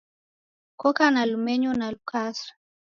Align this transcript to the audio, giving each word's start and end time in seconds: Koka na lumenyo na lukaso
Koka 0.79 1.05
na 1.13 1.21
lumenyo 1.29 1.71
na 1.79 1.87
lukaso 1.93 2.49